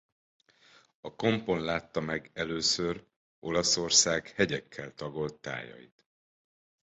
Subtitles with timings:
[1.01, 3.03] A kompon látta meg először
[3.39, 6.07] Olaszország hegyekkel tagolt tájait.